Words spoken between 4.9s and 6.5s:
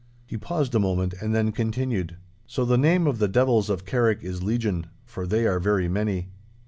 for they are very many!